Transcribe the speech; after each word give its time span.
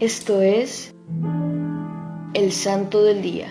Esto 0.00 0.40
es 0.40 0.94
el 2.32 2.52
Santo 2.52 3.02
del 3.02 3.20
Día. 3.20 3.48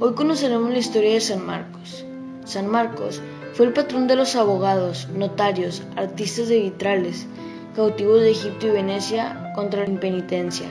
Hoy 0.00 0.14
conoceremos 0.14 0.72
la 0.72 0.78
historia 0.78 1.12
de 1.12 1.20
San 1.20 1.46
Marcos. 1.46 2.04
San 2.44 2.66
Marcos 2.66 3.22
fue 3.52 3.66
el 3.66 3.74
patrón 3.74 4.08
de 4.08 4.16
los 4.16 4.34
abogados, 4.34 5.06
notarios, 5.14 5.84
artistas 5.94 6.48
de 6.48 6.58
vitrales, 6.58 7.28
cautivos 7.76 8.22
de 8.22 8.32
Egipto 8.32 8.66
y 8.66 8.70
Venecia 8.70 9.52
contra 9.54 9.84
la 9.84 9.88
impenitencia. 9.88 10.66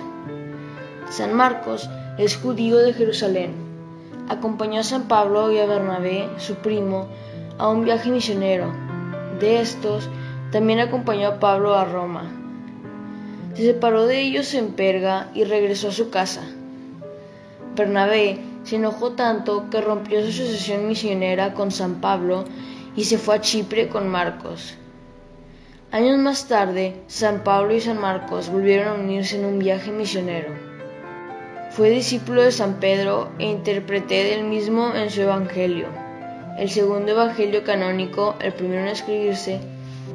San 1.10 1.34
Marcos 1.34 1.90
es 2.18 2.36
judío 2.36 2.80
de 2.80 2.92
Jerusalén. 2.92 3.54
Acompañó 4.28 4.82
a 4.82 4.84
San 4.84 5.04
Pablo 5.08 5.54
y 5.54 5.60
a 5.60 5.66
Bernabé, 5.66 6.28
su 6.36 6.56
primo, 6.56 7.08
a 7.58 7.70
un 7.70 7.86
viaje 7.86 8.12
misionero. 8.12 8.74
De 9.40 9.62
estos, 9.62 10.10
también 10.52 10.82
acompañó 10.82 11.30
a 11.30 11.40
Pablo 11.40 11.76
a 11.76 11.86
Roma 11.86 12.41
se 13.56 13.66
separó 13.66 14.06
de 14.06 14.22
ellos 14.22 14.54
en 14.54 14.74
Perga 14.74 15.30
y 15.34 15.44
regresó 15.44 15.90
a 15.90 15.92
su 15.92 16.10
casa. 16.10 16.42
Bernabé 17.76 18.40
se 18.64 18.76
enojó 18.76 19.14
tanto 19.14 19.70
que 19.70 19.82
rompió 19.82 20.22
su 20.22 20.30
asociación 20.30 20.88
misionera 20.88 21.54
con 21.54 21.72
San 21.72 22.02
Pablo 22.02 22.46
y 22.96 23.06
se 23.06 23.18
fue 23.18 23.36
a 23.36 23.42
Chipre 23.42 23.88
con 23.88 24.08
Marcos. 24.10 24.76
Años 25.92 26.18
más 26.20 26.48
tarde, 26.48 26.96
San 27.08 27.44
Pablo 27.44 27.74
y 27.74 27.82
San 27.82 28.00
Marcos 28.00 28.50
volvieron 28.50 28.88
a 28.88 29.04
unirse 29.04 29.38
en 29.38 29.46
un 29.46 29.60
viaje 29.60 29.92
misionero. 29.92 30.54
Fue 31.72 31.90
discípulo 31.90 32.42
de 32.42 32.52
San 32.52 32.80
Pedro 32.80 33.30
e 33.40 33.46
interpreté 33.46 34.24
del 34.26 34.44
mismo 34.44 34.94
en 34.94 35.10
su 35.10 35.22
Evangelio. 35.22 35.88
El 36.58 36.70
segundo 36.70 37.12
Evangelio 37.12 37.64
canónico, 37.64 38.36
el 38.42 38.54
primero 38.54 38.82
en 38.82 38.88
escribirse, 38.90 39.60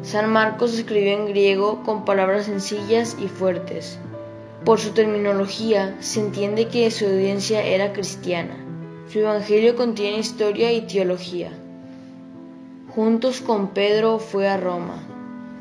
San 0.02 0.30
Marcos 0.30 0.74
escribió 0.74 1.12
en 1.12 1.26
griego 1.26 1.82
con 1.84 2.04
palabras 2.04 2.46
sencillas 2.46 3.16
y 3.20 3.28
fuertes. 3.28 3.98
Por 4.64 4.78
su 4.78 4.90
terminología 4.90 5.96
se 6.00 6.20
entiende 6.20 6.68
que 6.68 6.90
su 6.90 7.06
audiencia 7.06 7.62
era 7.62 7.92
cristiana. 7.92 8.56
Su 9.12 9.20
evangelio 9.20 9.76
contiene 9.76 10.18
historia 10.18 10.72
y 10.72 10.82
teología. 10.82 11.50
Juntos 12.94 13.40
con 13.40 13.68
Pedro 13.68 14.18
fue 14.18 14.48
a 14.48 14.56
Roma. 14.56 15.02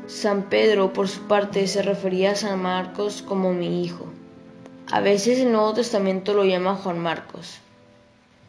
San 0.06 0.44
Pedro, 0.44 0.92
por 0.92 1.08
su 1.08 1.22
parte, 1.22 1.66
se 1.66 1.82
refería 1.82 2.32
a 2.32 2.36
San 2.36 2.62
Marcos 2.62 3.22
como 3.22 3.52
mi 3.52 3.82
hijo. 3.82 4.06
A 4.90 5.00
veces 5.00 5.40
el 5.40 5.50
Nuevo 5.50 5.74
Testamento 5.74 6.34
lo 6.34 6.44
llama 6.44 6.76
Juan 6.76 6.98
Marcos. 7.00 7.58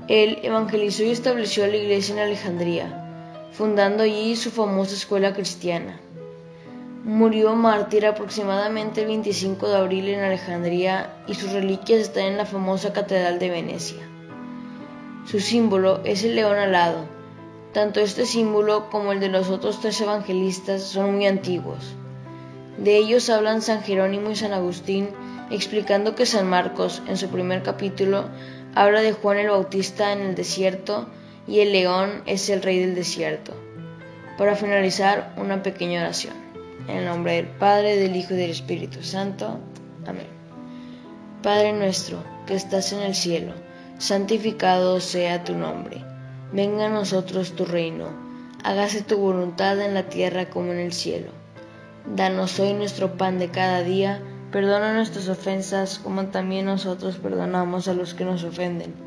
Él 0.08 0.40
evangelizó 0.44 1.04
y 1.04 1.10
estableció 1.10 1.66
la 1.66 1.78
iglesia 1.78 2.14
en 2.14 2.20
Alejandría 2.22 3.07
fundando 3.52 4.04
allí 4.04 4.36
su 4.36 4.52
famosa 4.52 4.96
escuela 4.96 5.34
cristiana. 5.34 6.00
Murió 7.04 7.56
mártir 7.56 8.06
aproximadamente 8.06 9.02
el 9.02 9.08
25 9.08 9.70
de 9.70 9.78
abril 9.78 10.10
en 10.10 10.20
Alejandría 10.20 11.24
y 11.28 11.36
sus 11.36 11.52
reliquias 11.52 12.02
están 12.02 12.26
en 12.26 12.38
la 12.38 12.46
famosa 12.46 12.92
Catedral 12.92 13.40
de 13.40 13.50
Venecia. 13.50 14.04
Su 15.26 15.40
símbolo 15.40 16.02
es 16.04 16.24
el 16.24 16.36
león 16.36 16.58
alado. 16.58 17.06
Tanto 17.74 18.00
este 18.00 18.26
símbolo 18.26 18.90
como 18.90 19.12
el 19.12 19.20
de 19.20 19.30
los 19.30 19.50
otros 19.50 19.80
tres 19.82 20.00
evangelistas 20.02 20.84
son 20.84 21.16
muy 21.16 21.28
antiguos. 21.28 21.96
De 22.78 22.98
ellos 22.98 23.30
hablan 23.30 23.62
San 23.62 23.84
Jerónimo 23.84 24.30
y 24.32 24.36
San 24.36 24.54
Agustín, 24.54 25.10
explicando 25.50 26.16
que 26.16 26.26
San 26.26 26.48
Marcos, 26.50 27.02
en 27.08 27.18
su 27.18 27.30
primer 27.30 27.64
capítulo, 27.64 28.26
habla 28.76 29.02
de 29.02 29.14
Juan 29.14 29.38
el 29.38 29.50
Bautista 29.50 30.14
en 30.14 30.22
el 30.22 30.36
desierto 30.36 31.08
y 31.48 31.62
el 31.62 31.72
león 31.72 32.24
es 32.26 32.50
el 32.50 32.62
rey 32.62 32.80
del 32.80 32.94
desierto. 32.94 33.54
Para 34.38 34.56
finalizar, 34.56 35.34
una 35.38 35.64
pequeña 35.64 36.02
oración. 36.02 36.36
En 36.88 36.98
el 36.98 37.06
nombre 37.06 37.34
del 37.34 37.48
Padre, 37.48 37.98
del 37.98 38.16
Hijo 38.16 38.34
y 38.34 38.38
del 38.38 38.52
Espíritu 38.52 39.02
Santo. 39.02 39.60
Amén. 40.06 40.28
Padre 41.42 41.74
nuestro, 41.74 42.24
que 42.46 42.56
estás 42.56 42.92
en 42.94 43.00
el 43.00 43.16
cielo, 43.16 43.54
santificado 43.98 45.00
sea 45.00 45.44
tu 45.44 45.56
nombre. 45.56 46.04
Venga 46.52 46.86
a 46.86 46.90
nosotros 46.90 47.56
tu 47.56 47.66
reino. 47.66 48.08
Hágase 48.64 49.02
tu 49.02 49.18
voluntad 49.18 49.80
en 49.82 49.94
la 49.94 50.10
tierra 50.10 50.50
como 50.50 50.72
en 50.72 50.80
el 50.80 50.94
cielo. 50.94 51.32
Danos 52.16 52.60
hoy 52.60 52.74
nuestro 52.74 53.18
pan 53.18 53.40
de 53.40 53.50
cada 53.50 53.84
día. 53.84 54.22
Perdona 54.52 54.94
nuestras 54.94 55.28
ofensas 55.30 56.00
como 56.00 56.28
también 56.28 56.66
nosotros 56.66 57.18
perdonamos 57.18 57.88
a 57.88 57.94
los 57.94 58.14
que 58.14 58.24
nos 58.24 58.44
ofenden 58.44 59.07